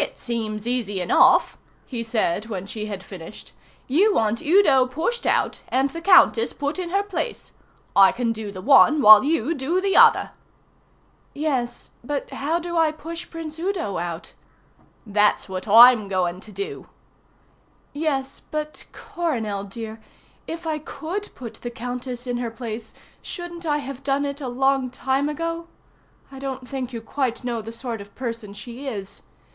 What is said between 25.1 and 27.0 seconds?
ago? I don't think you